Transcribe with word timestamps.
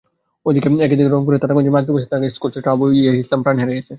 একই 0.85 0.97
দিন 0.99 1.07
রংপুরের 1.07 1.41
তারাগঞ্জে 1.41 1.73
মাইক্রোবাসের 1.75 2.09
ধাক্কায় 2.11 2.33
স্কুলছাত্র 2.35 2.73
আবু 2.73 2.85
ইয়াহিয়া 2.89 3.21
ইসলাম 3.23 3.39
প্রাণ 3.43 3.57
হারিয়েছে। 3.61 3.89